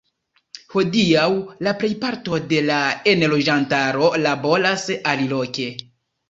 Hodiaŭ 0.75 1.25
la 1.67 1.73
plejparto 1.83 2.39
de 2.53 2.63
la 2.71 2.79
enloĝantaro 3.13 4.09
laboras 4.25 4.89
aliloke. 5.13 5.69